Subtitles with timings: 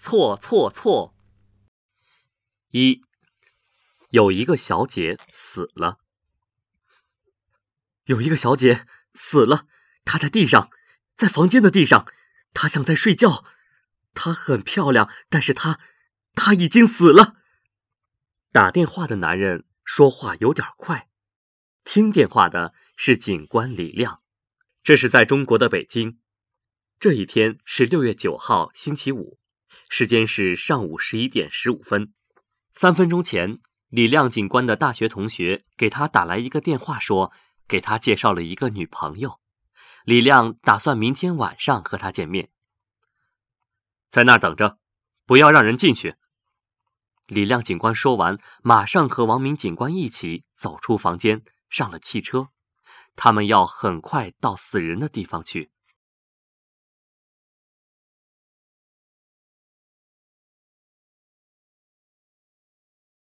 [0.00, 1.14] 错错错！
[2.70, 3.02] 一，
[4.08, 5.98] 有一个小姐死了。
[8.04, 9.66] 有一个小姐死了，
[10.06, 10.70] 她在地上，
[11.16, 12.10] 在房间的地上，
[12.54, 13.44] 她像在睡觉。
[14.14, 15.78] 她很漂亮，但是她，
[16.32, 17.34] 她已经死了。
[18.52, 21.10] 打电话的男人说话有点快，
[21.84, 24.22] 听电话的是警官李亮。
[24.82, 26.18] 这是在中国的北京，
[26.98, 29.38] 这一天是六月九号，星期五，
[29.88, 32.12] 时间是上午十一点十五分。
[32.72, 37.32] 三分钟前，李亮警官的大学同学给他打来一个电话，说
[37.66, 39.40] 给他介绍了一个女朋友。
[40.04, 42.50] 李亮打算明天晚上和她见面，
[44.08, 44.78] 在那儿等着，
[45.26, 46.16] 不要让人进去。
[47.26, 52.48] 李亮警官说完，马上和王明警官一起走出房间，上了汽车。
[53.14, 55.70] 他们要很快到死人的地方去。